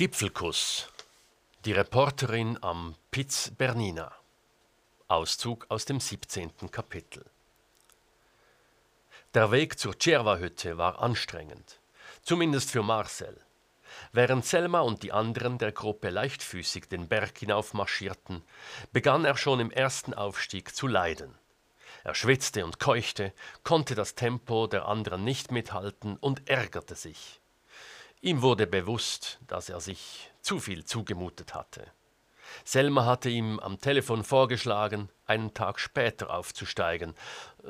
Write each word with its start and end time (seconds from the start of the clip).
Gipfelkuss. 0.00 0.88
Die 1.66 1.72
Reporterin 1.72 2.56
am 2.62 2.94
Piz 3.10 3.52
Bernina. 3.58 4.10
Auszug 5.08 5.66
aus 5.68 5.84
dem 5.84 6.00
17. 6.00 6.70
Kapitel. 6.70 7.26
Der 9.34 9.50
Weg 9.50 9.78
zur 9.78 9.92
Cerva-Hütte 10.00 10.78
war 10.78 11.02
anstrengend, 11.02 11.80
zumindest 12.22 12.70
für 12.70 12.82
Marcel. 12.82 13.42
Während 14.12 14.46
Selma 14.46 14.80
und 14.80 15.02
die 15.02 15.12
anderen 15.12 15.58
der 15.58 15.72
Gruppe 15.72 16.08
leichtfüßig 16.08 16.88
den 16.88 17.06
Berg 17.06 17.36
hinauf 17.36 17.74
marschierten, 17.74 18.42
begann 18.92 19.26
er 19.26 19.36
schon 19.36 19.60
im 19.60 19.70
ersten 19.70 20.14
Aufstieg 20.14 20.74
zu 20.74 20.86
leiden. 20.86 21.34
Er 22.04 22.14
schwitzte 22.14 22.64
und 22.64 22.80
keuchte, 22.80 23.34
konnte 23.64 23.94
das 23.94 24.14
Tempo 24.14 24.66
der 24.66 24.88
anderen 24.88 25.24
nicht 25.24 25.52
mithalten 25.52 26.16
und 26.16 26.48
ärgerte 26.48 26.94
sich. 26.94 27.39
Ihm 28.22 28.42
wurde 28.42 28.66
bewusst, 28.66 29.38
dass 29.46 29.70
er 29.70 29.80
sich 29.80 30.30
zu 30.42 30.58
viel 30.58 30.84
zugemutet 30.84 31.54
hatte. 31.54 31.86
Selma 32.64 33.06
hatte 33.06 33.30
ihm 33.30 33.58
am 33.60 33.80
Telefon 33.80 34.24
vorgeschlagen, 34.24 35.08
einen 35.24 35.54
Tag 35.54 35.80
später 35.80 36.34
aufzusteigen, 36.34 37.14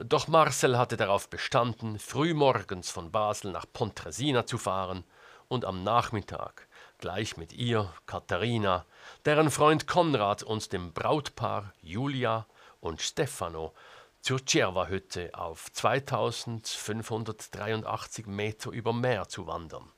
doch 0.03 0.27
Marcel 0.27 0.77
hatte 0.77 0.97
darauf 0.97 1.29
bestanden, 1.29 2.01
frühmorgens 2.01 2.91
von 2.91 3.13
Basel 3.13 3.53
nach 3.53 3.65
Pontresina 3.73 4.45
zu 4.45 4.59
fahren 4.59 5.05
und 5.47 5.65
am 5.65 5.85
Nachmittag 5.85 6.67
gleich 6.99 7.37
mit 7.37 7.53
ihr, 7.53 7.95
Katharina, 8.07 8.87
deren 9.25 9.53
Freund 9.53 9.87
Konrad 9.87 10.43
und 10.43 10.73
dem 10.73 10.93
Brautpaar 10.93 11.73
Julia 11.80 12.49
und 12.80 13.01
Stefano 13.01 13.73
zur 14.21 14.45
Cerva-Hütte 14.45 15.30
auf 15.35 15.73
2583 15.73 18.27
Meter 18.27 18.71
über 18.71 18.93
Meer 18.93 19.29
zu 19.29 19.47
wandern. 19.47 19.93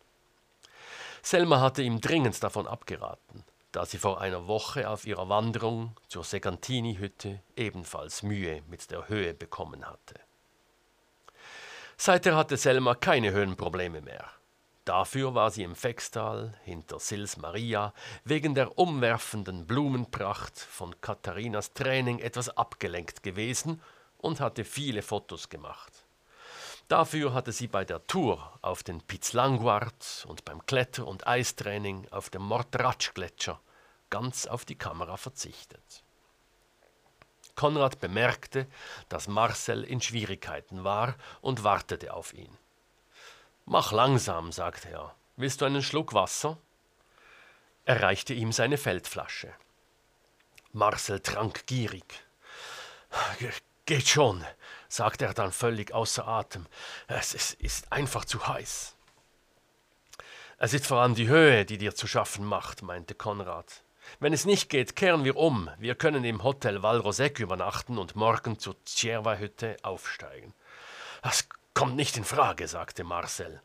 Selma 1.22 1.60
hatte 1.60 1.82
ihm 1.82 2.00
dringend 2.00 2.42
davon 2.42 2.66
abgeraten, 2.66 3.44
da 3.70 3.86
sie 3.86 3.98
vor 3.98 4.20
einer 4.20 4.48
Woche 4.48 4.90
auf 4.90 5.06
ihrer 5.06 5.28
Wanderung 5.28 5.96
zur 6.08 6.24
Segantini-Hütte 6.24 7.40
ebenfalls 7.56 8.22
Mühe 8.22 8.62
mit 8.68 8.90
der 8.90 9.08
Höhe 9.08 9.32
bekommen 9.32 9.86
hatte. 9.86 10.20
Seither 11.96 12.36
hatte 12.36 12.56
Selma 12.56 12.96
keine 12.96 13.30
Höhenprobleme 13.30 14.00
mehr. 14.00 14.28
Dafür 14.84 15.36
war 15.36 15.52
sie 15.52 15.62
im 15.62 15.76
Fextal 15.76 16.54
hinter 16.64 16.98
Sils 16.98 17.36
Maria 17.36 17.94
wegen 18.24 18.56
der 18.56 18.76
umwerfenden 18.76 19.68
Blumenpracht 19.68 20.58
von 20.58 21.00
Katharinas 21.00 21.72
Training 21.72 22.18
etwas 22.18 22.48
abgelenkt 22.56 23.22
gewesen 23.22 23.80
und 24.18 24.40
hatte 24.40 24.64
viele 24.64 25.02
Fotos 25.02 25.48
gemacht. 25.48 25.92
Dafür 26.92 27.32
hatte 27.32 27.52
sie 27.52 27.68
bei 27.68 27.86
der 27.86 28.06
Tour 28.06 28.52
auf 28.60 28.82
den 28.82 29.00
Piz 29.00 29.32
Languard 29.32 30.26
und 30.28 30.44
beim 30.44 30.66
Kletter- 30.66 31.06
und 31.06 31.26
Eistraining 31.26 32.06
auf 32.10 32.28
dem 32.28 32.42
Mortratsch-Gletscher 32.42 33.58
ganz 34.10 34.46
auf 34.46 34.66
die 34.66 34.74
Kamera 34.74 35.16
verzichtet. 35.16 36.04
Konrad 37.54 37.98
bemerkte, 37.98 38.66
dass 39.08 39.26
Marcel 39.26 39.84
in 39.84 40.02
Schwierigkeiten 40.02 40.84
war 40.84 41.14
und 41.40 41.64
wartete 41.64 42.12
auf 42.12 42.34
ihn. 42.34 42.58
Mach 43.64 43.92
langsam, 43.92 44.52
sagte 44.52 44.90
er. 44.90 45.14
Willst 45.36 45.62
du 45.62 45.64
einen 45.64 45.82
Schluck 45.82 46.12
Wasser? 46.12 46.58
Er 47.86 48.02
reichte 48.02 48.34
ihm 48.34 48.52
seine 48.52 48.76
Feldflasche. 48.76 49.54
Marcel 50.74 51.20
trank 51.20 51.66
gierig. 51.66 52.26
Geht 53.86 54.08
schon, 54.08 54.44
sagte 54.88 55.24
er 55.24 55.34
dann 55.34 55.52
völlig 55.52 55.92
außer 55.92 56.26
Atem. 56.26 56.66
Es, 57.08 57.34
es 57.34 57.54
ist 57.54 57.92
einfach 57.92 58.24
zu 58.24 58.46
heiß. 58.46 58.94
Es 60.58 60.74
ist 60.74 60.86
vor 60.86 60.98
allem 61.00 61.16
die 61.16 61.26
Höhe, 61.26 61.64
die 61.64 61.78
dir 61.78 61.94
zu 61.94 62.06
schaffen 62.06 62.44
macht, 62.44 62.82
meinte 62.82 63.16
Konrad. 63.16 63.82
Wenn 64.20 64.32
es 64.32 64.44
nicht 64.44 64.68
geht, 64.68 64.94
kehren 64.94 65.24
wir 65.24 65.36
um. 65.36 65.68
Wir 65.78 65.96
können 65.96 66.24
im 66.24 66.44
Hotel 66.44 66.82
Valrosec 66.82 67.40
übernachten 67.40 67.98
und 67.98 68.14
morgen 68.14 68.58
zur 68.58 68.76
Cierva-Hütte 68.86 69.76
aufsteigen. 69.82 70.54
Das 71.22 71.48
kommt 71.74 71.96
nicht 71.96 72.16
in 72.16 72.24
Frage, 72.24 72.68
sagte 72.68 73.02
Marcel. 73.02 73.60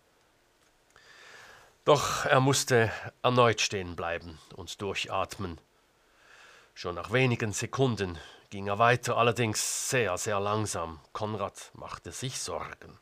Doch 1.86 2.26
er 2.26 2.40
musste 2.40 2.92
erneut 3.22 3.62
stehen 3.62 3.96
bleiben 3.96 4.40
und 4.56 4.82
durchatmen. 4.82 5.60
Schon 6.74 6.96
nach 6.96 7.12
wenigen 7.12 7.54
Sekunden 7.54 8.18
ging 8.50 8.68
er 8.68 8.80
weiter, 8.80 9.18
allerdings 9.18 9.90
sehr, 9.90 10.18
sehr 10.18 10.40
langsam. 10.40 11.00
Konrad 11.14 11.72
machte 11.74 12.12
sich 12.12 12.40
Sorgen. 12.40 12.98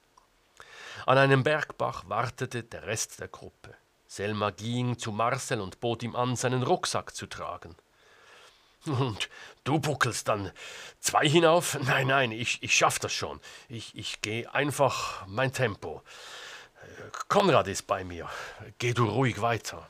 An 1.05 1.17
einem 1.17 1.43
Bergbach 1.43 2.03
wartete 2.07 2.63
der 2.63 2.87
Rest 2.87 3.19
der 3.19 3.27
Gruppe. 3.27 3.75
Selma 4.07 4.51
ging 4.51 4.97
zu 4.97 5.11
Marcel 5.11 5.61
und 5.61 5.79
bot 5.79 6.03
ihm 6.03 6.15
an, 6.15 6.35
seinen 6.35 6.63
Rucksack 6.63 7.15
zu 7.15 7.27
tragen. 7.27 7.75
Und 8.85 9.29
du 9.63 9.79
buckelst 9.79 10.27
dann 10.27 10.51
zwei 10.99 11.27
hinauf? 11.27 11.77
Nein, 11.81 12.07
nein, 12.07 12.31
ich, 12.31 12.61
ich 12.61 12.75
schaff 12.75 12.99
das 12.99 13.13
schon. 13.13 13.39
Ich, 13.67 13.95
ich 13.95 14.21
gehe 14.21 14.51
einfach 14.53 15.25
mein 15.27 15.51
Tempo. 15.51 16.01
Konrad 17.27 17.67
ist 17.67 17.87
bei 17.87 18.03
mir. 18.03 18.29
Geh 18.77 18.93
du 18.93 19.05
ruhig 19.05 19.41
weiter. 19.41 19.89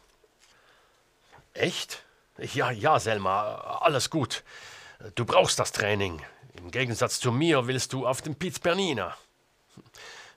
Echt? 1.54 2.04
Ja, 2.38 2.72
ja, 2.72 3.00
Selma, 3.00 3.80
alles 3.82 4.10
gut. 4.10 4.44
Du 5.16 5.26
brauchst 5.26 5.60
das 5.60 5.72
Training. 5.72 6.22
Im 6.54 6.72
Gegensatz 6.72 7.20
zu 7.20 7.32
mir 7.32 7.68
willst 7.68 7.92
du 7.92 8.08
auf 8.08 8.22
den 8.22 8.36
Piz 8.36 8.60
Bernina. 8.60 9.16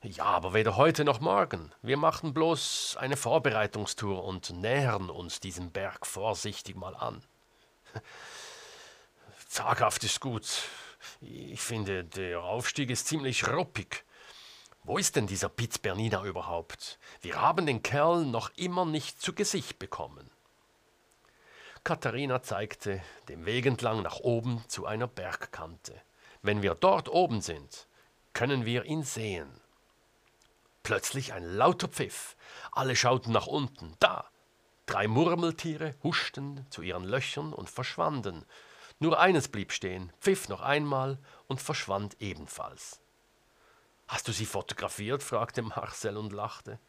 Ja, 0.02 0.24
aber 0.24 0.52
weder 0.52 0.76
heute 0.76 1.04
noch 1.04 1.20
morgen. 1.20 1.72
Wir 1.80 1.96
machen 1.96 2.34
bloß 2.34 2.96
eine 2.98 3.16
Vorbereitungstour 3.16 4.24
und 4.24 4.50
nähern 4.50 5.10
uns 5.10 5.38
diesem 5.38 5.70
Berg 5.70 6.06
vorsichtig 6.06 6.76
mal 6.76 6.96
an. 6.96 7.22
Zaghaft 9.48 10.02
ist 10.02 10.20
gut. 10.20 10.46
Ich 11.20 11.60
finde, 11.60 12.04
der 12.04 12.42
Aufstieg 12.42 12.90
ist 12.90 13.06
ziemlich 13.06 13.46
ruppig. 13.46 14.04
Wo 14.82 14.98
ist 14.98 15.16
denn 15.16 15.26
dieser 15.28 15.48
Piz 15.48 15.78
Bernina 15.78 16.24
überhaupt? 16.24 16.98
Wir 17.20 17.40
haben 17.40 17.66
den 17.66 17.82
Kerl 17.82 18.24
noch 18.24 18.50
immer 18.56 18.84
nicht 18.84 19.20
zu 19.22 19.34
Gesicht 19.34 19.78
bekommen. 19.78 20.30
Katharina 21.88 22.42
zeigte 22.42 23.00
den 23.30 23.46
Weg 23.46 23.64
entlang 23.64 24.02
nach 24.02 24.20
oben 24.20 24.62
zu 24.68 24.84
einer 24.84 25.06
Bergkante. 25.06 25.98
Wenn 26.42 26.60
wir 26.60 26.74
dort 26.74 27.08
oben 27.08 27.40
sind, 27.40 27.86
können 28.34 28.66
wir 28.66 28.84
ihn 28.84 29.04
sehen. 29.04 29.48
Plötzlich 30.82 31.32
ein 31.32 31.44
lauter 31.44 31.88
Pfiff. 31.88 32.36
Alle 32.72 32.94
schauten 32.94 33.32
nach 33.32 33.46
unten. 33.46 33.94
Da! 34.00 34.28
Drei 34.84 35.08
Murmeltiere 35.08 35.94
huschten 36.02 36.66
zu 36.68 36.82
ihren 36.82 37.04
Löchern 37.04 37.54
und 37.54 37.70
verschwanden. 37.70 38.44
Nur 38.98 39.18
eines 39.18 39.48
blieb 39.48 39.72
stehen, 39.72 40.12
pfiff 40.20 40.50
noch 40.50 40.60
einmal 40.60 41.16
und 41.46 41.62
verschwand 41.62 42.20
ebenfalls. 42.20 43.00
Hast 44.08 44.28
du 44.28 44.32
sie 44.32 44.44
fotografiert? 44.44 45.22
fragte 45.22 45.62
Marcel 45.62 46.18
und 46.18 46.34
lachte. 46.34 46.80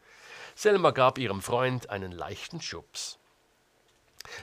Selma 0.54 0.90
gab 0.90 1.16
ihrem 1.16 1.40
Freund 1.40 1.88
einen 1.88 2.12
leichten 2.12 2.60
Schubs. 2.60 3.19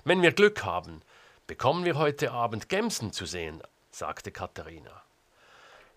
Wenn 0.03 0.21
wir 0.21 0.31
Glück 0.31 0.63
haben, 0.63 1.01
bekommen 1.47 1.85
wir 1.85 1.97
heute 1.97 2.31
Abend 2.31 2.69
Gemsen 2.69 3.11
zu 3.13 3.25
sehen, 3.25 3.61
sagte 3.91 4.31
Katharina. 4.31 5.03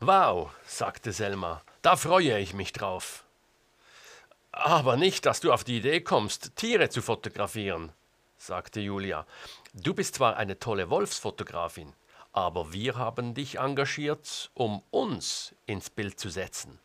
Wow, 0.01 0.51
sagte 0.67 1.13
Selma, 1.13 1.63
da 1.83 1.97
freue 1.97 2.39
ich 2.39 2.55
mich 2.55 2.73
drauf. 2.73 3.25
Aber 4.53 4.97
nicht, 4.97 5.27
dass 5.27 5.41
du 5.41 5.53
auf 5.53 5.65
die 5.65 5.77
Idee 5.77 6.01
kommst, 6.01 6.57
Tiere 6.57 6.89
zu 6.89 7.03
fotografieren, 7.03 7.93
sagte 8.39 8.81
Julia. 8.81 9.27
Du 9.75 9.95
bist 9.95 10.17
zwar 10.17 10.37
eine 10.37 10.59
tolle 10.59 10.91
Wolfsfotografin, 10.91 11.93
aber 12.33 12.73
wir 12.73 12.97
haben 12.97 13.35
dich 13.35 13.59
engagiert, 13.59 14.51
um 14.55 14.83
uns 14.91 15.55
ins 15.67 15.91
Bild 15.91 16.19
zu 16.19 16.31
setzen. 16.31 16.79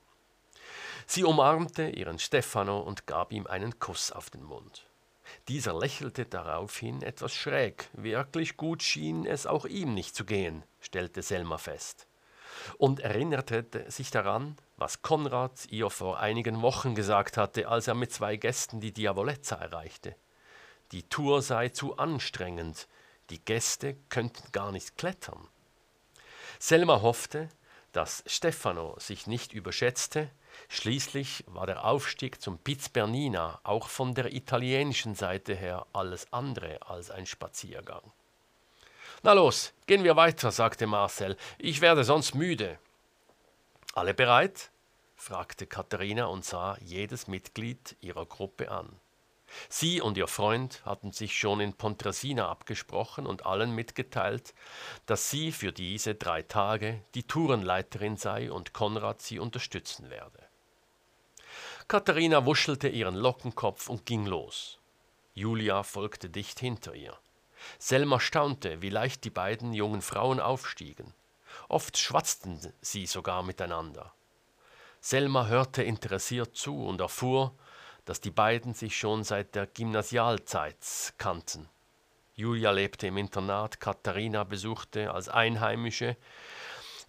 Sie 1.08 1.24
umarmte 1.24 1.90
ihren 1.90 2.20
Stefano 2.20 2.80
und 2.80 3.08
gab 3.08 3.32
ihm 3.32 3.48
einen 3.48 3.80
Kuss 3.80 4.12
auf 4.12 4.30
den 4.30 4.44
Mund. 4.44 4.86
Dieser 5.48 5.78
lächelte 5.78 6.26
daraufhin 6.26 7.02
etwas 7.02 7.34
schräg. 7.34 7.90
Wirklich 7.94 8.58
gut 8.58 8.84
schien 8.84 9.26
es 9.26 9.46
auch 9.46 9.66
ihm 9.66 9.94
nicht 9.94 10.16
zu 10.16 10.26
gehen, 10.26 10.64
stellte 10.80 11.22
Selma 11.22 11.58
fest. 11.58 12.08
Und 12.78 13.00
erinnerte 13.00 13.66
sich 13.90 14.12
daran, 14.12 14.58
was 14.78 15.02
Konrad 15.02 15.68
ihr 15.70 15.90
vor 15.90 16.20
einigen 16.20 16.62
Wochen 16.62 16.96
gesagt 16.96 17.38
hatte, 17.38 17.68
als 17.68 17.88
er 17.88 17.96
mit 17.96 18.12
zwei 18.12 18.38
Gästen 18.38 18.80
die 18.80 18.94
Diavolezza 18.94 19.56
erreichte. 19.56 20.16
Die 20.92 21.04
Tour 21.04 21.42
sei 21.42 21.70
zu 21.70 21.98
anstrengend, 21.98 22.88
die 23.30 23.44
Gäste 23.44 23.98
könnten 24.10 24.52
gar 24.52 24.72
nicht 24.72 24.98
klettern. 24.98 25.48
Selma 26.60 27.02
hoffte, 27.02 27.50
dass 27.92 28.24
Stefano 28.28 28.96
sich 29.00 29.28
nicht 29.28 29.54
überschätzte, 29.54 30.30
Schließlich 30.70 31.44
war 31.48 31.66
der 31.68 31.86
Aufstieg 31.86 32.42
zum 32.42 32.58
Piz 32.58 32.90
Bernina 32.90 33.60
auch 33.64 33.88
von 33.88 34.14
der 34.14 34.34
italienischen 34.34 35.16
Seite 35.16 35.56
her 35.56 35.86
alles 35.94 36.32
andere 36.32 36.80
als 36.88 37.12
ein 37.12 37.26
Spaziergang. 37.26 38.12
Na 39.24 39.34
los, 39.34 39.74
gehen 39.88 40.04
wir 40.04 40.16
weiter, 40.16 40.52
sagte 40.52 40.88
Marcel, 40.88 41.38
ich 41.58 41.82
werde 41.82 42.04
sonst 42.04 42.36
müde. 42.36 42.78
Alle 43.94 44.14
bereit? 44.14 44.72
fragte 45.16 45.66
Katharina 45.66 46.26
und 46.26 46.46
sah 46.46 46.78
jedes 46.82 47.28
Mitglied 47.28 47.96
ihrer 48.02 48.26
Gruppe 48.26 48.70
an. 48.70 49.00
Sie 49.70 50.02
und 50.02 50.18
ihr 50.18 50.28
Freund 50.28 50.86
hatten 50.86 51.12
sich 51.12 51.38
schon 51.38 51.60
in 51.60 51.74
Pontresina 51.74 52.50
abgesprochen 52.50 53.26
und 53.26 53.46
allen 53.46 53.74
mitgeteilt, 53.74 54.54
dass 55.06 55.30
sie 55.30 55.52
für 55.52 55.72
diese 55.72 56.16
drei 56.16 56.42
Tage 56.42 57.02
die 57.16 57.24
Tourenleiterin 57.24 58.18
sei 58.18 58.52
und 58.52 58.74
Konrad 58.74 59.22
sie 59.22 59.40
unterstützen 59.40 60.10
werde. 60.10 60.45
Katharina 61.88 62.48
wuschelte 62.48 62.88
ihren 62.88 63.14
Lockenkopf 63.14 63.90
und 63.90 64.08
ging 64.08 64.26
los. 64.26 64.80
Julia 65.36 65.84
folgte 65.84 66.32
dicht 66.32 66.60
hinter 66.60 66.96
ihr. 66.96 67.16
Selma 67.78 68.20
staunte, 68.20 68.82
wie 68.82 68.90
leicht 68.90 69.24
die 69.24 69.30
beiden 69.30 69.72
jungen 69.72 70.02
Frauen 70.02 70.40
aufstiegen. 70.40 71.14
Oft 71.70 71.98
schwatzten 71.98 72.60
sie 72.82 73.06
sogar 73.06 73.44
miteinander. 73.44 74.14
Selma 75.00 75.46
hörte 75.46 75.84
interessiert 75.84 76.56
zu 76.56 76.88
und 76.88 77.02
erfuhr, 77.02 77.54
dass 78.06 78.20
die 78.20 78.32
beiden 78.32 78.74
sich 78.74 78.98
schon 78.98 79.24
seit 79.24 79.54
der 79.54 79.68
Gymnasialzeit 79.68 81.14
kannten. 81.20 81.70
Julia 82.34 82.72
lebte 82.72 83.08
im 83.08 83.18
Internat, 83.18 83.80
Katharina 83.80 84.44
besuchte 84.44 85.14
als 85.14 85.30
Einheimische 85.30 86.18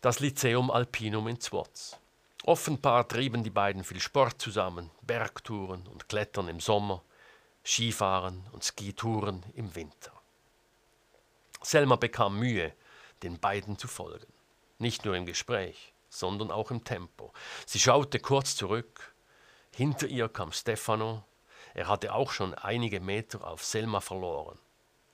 das 0.02 0.20
Lyceum 0.20 0.70
Alpinum 0.70 1.28
in 1.28 1.40
Zwoz. 1.40 1.99
Offenbar 2.46 3.08
trieben 3.08 3.43
die 3.43 3.50
beiden 3.50 3.82
viel 3.82 3.98
Sport 3.98 4.40
zusammen, 4.40 4.93
Bergtouren 5.02 5.84
und 5.88 6.08
Klettern 6.08 6.46
im 6.46 6.60
Sommer, 6.60 7.02
Skifahren 7.64 8.46
und 8.52 8.62
Skitouren 8.62 9.43
im 9.54 9.75
Winter. 9.75 10.12
Selma 11.60 11.96
bekam 11.96 12.38
Mühe, 12.38 12.72
den 13.25 13.40
beiden 13.40 13.78
zu 13.78 13.88
folgen, 13.88 14.32
nicht 14.78 15.04
nur 15.04 15.16
im 15.16 15.26
Gespräch, 15.26 15.93
sondern 16.08 16.52
auch 16.52 16.70
im 16.70 16.84
Tempo. 16.84 17.32
Sie 17.66 17.81
schaute 17.81 18.20
kurz 18.20 18.54
zurück, 18.54 19.12
hinter 19.75 20.06
ihr 20.06 20.28
kam 20.28 20.52
Stefano, 20.52 21.25
er 21.75 21.88
hatte 21.88 22.14
auch 22.14 22.31
schon 22.31 22.54
einige 22.54 23.00
Meter 23.00 23.44
auf 23.44 23.64
Selma 23.64 24.00
verloren. 24.00 24.60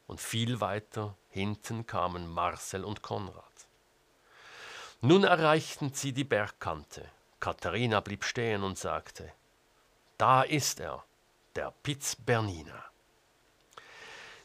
Und 0.06 0.20
viel 0.20 0.61
weiter 0.61 1.17
hinten 1.31 1.87
kamen 1.87 2.28
Marcel 2.28 2.85
und 2.85 3.00
Konrad. 3.00 3.43
Nun 5.00 5.25
erreichten 5.25 5.94
sie 5.94 6.12
die 6.12 6.25
Bergkante. 6.25 7.11
Katharina 7.43 7.99
blieb 7.99 8.23
stehen 8.23 8.62
und 8.62 8.79
sagte, 8.79 9.33
da 10.17 10.43
ist 10.43 10.79
er, 10.79 11.03
der 11.56 11.75
Piz 11.83 12.15
Bernina. 12.15 12.85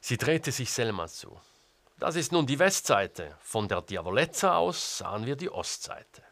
Sie 0.01 0.17
drehte 0.17 0.51
sich 0.51 0.71
Selma 0.71 1.07
zu. 1.07 1.39
Das 1.99 2.15
ist 2.15 2.31
nun 2.31 2.47
die 2.47 2.57
Westseite. 2.57 3.37
Von 3.39 3.67
der 3.67 3.83
Diavolezza 3.83 4.57
aus 4.57 4.97
sahen 4.97 5.27
wir 5.27 5.35
die 5.35 5.51
Ostseite. 5.51 6.23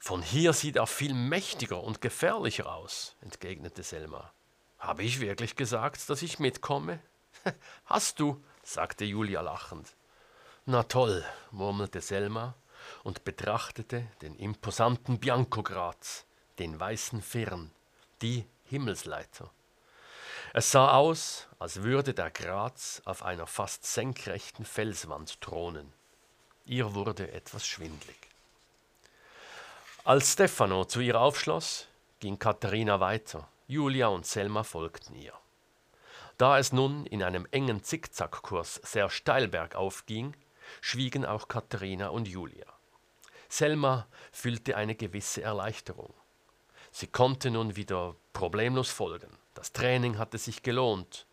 Von 0.00 0.22
hier 0.22 0.52
sieht 0.54 0.74
er 0.74 0.88
viel 0.88 1.14
mächtiger 1.14 1.84
und 1.84 2.00
gefährlicher 2.00 2.74
aus, 2.74 3.14
entgegnete 3.20 3.84
Selma. 3.84 4.32
Habe 4.80 5.04
ich 5.04 5.20
wirklich 5.20 5.54
gesagt, 5.54 6.10
dass 6.10 6.22
ich 6.22 6.40
mitkomme? 6.40 6.98
Hast 7.84 8.18
du, 8.18 8.42
sagte 8.64 9.04
Julia 9.04 9.40
lachend. 9.40 9.94
Na 10.66 10.82
toll, 10.82 11.24
murmelte 11.52 12.00
Selma 12.00 12.56
und 13.02 13.24
betrachtete 13.24 14.06
den 14.20 14.34
imposanten 14.36 15.18
Biancograt, 15.18 16.24
den 16.58 16.78
weißen 16.78 17.22
Firn, 17.22 17.70
die 18.20 18.46
Himmelsleiter. 18.64 19.50
Es 20.54 20.70
sah 20.70 20.92
aus, 20.92 21.46
als 21.58 21.82
würde 21.82 22.12
der 22.14 22.30
Graz 22.30 23.00
auf 23.04 23.22
einer 23.22 23.46
fast 23.46 23.86
senkrechten 23.86 24.64
Felswand 24.64 25.40
thronen. 25.40 25.92
Ihr 26.66 26.94
wurde 26.94 27.32
etwas 27.32 27.66
schwindlig. 27.66 28.16
Als 30.04 30.32
Stefano 30.32 30.84
zu 30.84 31.00
ihr 31.00 31.20
aufschloss, 31.20 31.86
ging 32.20 32.38
Katharina 32.38 33.00
weiter. 33.00 33.48
Julia 33.66 34.08
und 34.08 34.26
Selma 34.26 34.62
folgten 34.64 35.14
ihr. 35.14 35.32
Da 36.38 36.58
es 36.58 36.72
nun 36.72 37.06
in 37.06 37.22
einem 37.22 37.46
engen 37.50 37.82
Zickzackkurs 37.82 38.80
sehr 38.82 39.10
steil 39.10 39.48
bergauf 39.48 40.06
ging, 40.06 40.34
schwiegen 40.80 41.24
auch 41.24 41.48
Katharina 41.48 42.08
und 42.08 42.26
Julia. 42.26 42.66
Selma 43.52 44.06
fühlte 44.32 44.78
eine 44.78 44.94
gewisse 44.94 45.42
Erleichterung. 45.42 46.14
Sie 46.90 47.06
konnte 47.06 47.50
nun 47.50 47.76
wieder 47.76 48.16
problemlos 48.32 48.88
folgen. 48.88 49.28
Das 49.52 49.72
Training 49.74 50.16
hatte 50.16 50.38
sich 50.38 50.62
gelohnt. 50.62 51.26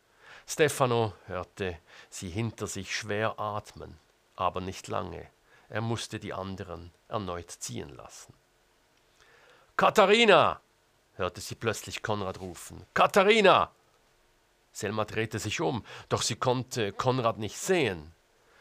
Stefano 0.45 1.13
hörte 1.27 1.79
sie 2.09 2.29
hinter 2.29 2.67
sich 2.67 2.93
schwer 2.93 3.39
atmen, 3.39 3.97
aber 4.35 4.59
nicht 4.59 4.89
lange. 4.89 5.27
Er 5.69 5.79
musste 5.79 6.19
die 6.19 6.33
anderen 6.33 6.91
erneut 7.07 7.51
ziehen 7.51 7.95
lassen. 7.95 8.33
Katharina! 9.77 10.59
hörte 11.15 11.39
sie 11.39 11.55
plötzlich 11.55 12.03
Konrad 12.03 12.41
rufen. 12.41 12.85
Katharina! 12.93 13.71
Selma 14.73 15.05
drehte 15.05 15.39
sich 15.39 15.61
um, 15.61 15.85
doch 16.09 16.21
sie 16.21 16.35
konnte 16.35 16.91
Konrad 16.91 17.37
nicht 17.37 17.57
sehen. 17.57 18.11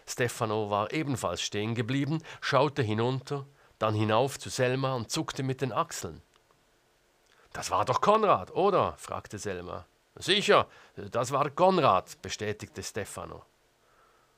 Stefano 0.09 0.71
war 0.71 0.93
ebenfalls 0.93 1.43
stehen 1.43 1.75
geblieben, 1.75 2.23
schaute 2.41 2.83
hinunter, 2.83 3.47
dann 3.79 3.95
hinauf 3.95 4.39
zu 4.39 4.49
Selma 4.49 4.95
und 4.95 5.11
zuckte 5.11 5.43
mit 5.43 5.61
den 5.61 5.73
Achseln. 5.73 6.23
Das 7.53 7.71
war 7.71 7.85
doch 7.85 8.01
Konrad, 8.01 8.51
oder? 8.53 8.95
fragte 8.97 9.39
Selma. 9.39 9.87
Sicher, 10.17 10.67
das 10.97 11.31
war 11.31 11.51
Konrad, 11.51 12.21
bestätigte 12.23 12.83
Stefano. 12.83 13.45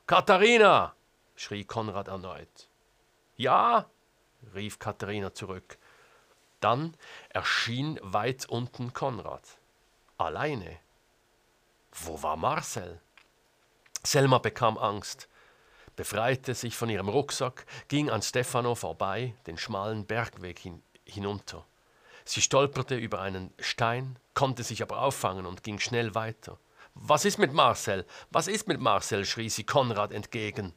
Katharina! 0.07 0.95
schrie 1.37 1.65
Konrad 1.65 2.09
erneut. 2.09 2.69
Ja? 3.37 3.87
rief 4.55 4.79
Katharina 4.79 5.33
zurück. 5.33 5.79
Dann 6.61 6.95
erschien 7.31 7.99
weit 8.03 8.47
unten 8.49 8.93
Konrad. 8.93 9.59
Alleine. 10.19 10.79
Wo 11.93 12.23
war 12.23 12.37
Marcel? 12.37 13.01
Selma 14.03 14.39
bekam 14.39 14.77
Angst, 14.77 15.29
befreite 16.01 16.55
sich 16.55 16.79
von 16.79 16.89
ihrem 16.89 17.11
Rucksack, 17.11 17.67
ging 17.89 18.09
an 18.09 18.23
Stefano 18.23 18.75
vorbei, 18.75 19.35
den 19.47 19.59
schmalen 19.59 20.07
Bergweg 20.07 20.59
hin, 20.59 20.83
hinunter. 21.05 21.67
Sie 22.25 22.41
stolperte 22.41 22.97
über 22.97 23.21
einen 23.21 23.53
Stein, 23.59 24.19
konnte 24.33 24.63
sich 24.63 24.81
aber 24.81 25.03
auffangen 25.03 25.45
und 25.45 25.63
ging 25.63 25.79
schnell 25.79 26.15
weiter. 26.15 26.59
Was 26.95 27.27
ist 27.27 27.37
mit 27.37 27.53
Marcel? 27.53 28.07
Was 28.31 28.49
ist 28.49 28.67
mit 28.67 28.81
Marcel? 28.81 29.27
schrie 29.27 29.51
sie 29.51 29.65
Konrad 29.65 30.11
entgegen. 30.11 30.73